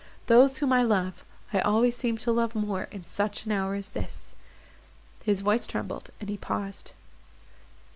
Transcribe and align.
Those 0.25 0.57
whom 0.57 0.73
I 0.73 0.81
love—I 0.81 1.59
always 1.59 1.95
seem 1.95 2.17
to 2.25 2.31
love 2.31 2.55
more 2.55 2.85
in 2.89 3.05
such 3.05 3.45
an 3.45 3.51
hour 3.51 3.75
as 3.75 3.89
this." 3.89 4.33
His 5.23 5.41
voice 5.41 5.67
trembled, 5.67 6.09
and 6.19 6.27
he 6.27 6.37
paused. 6.37 6.93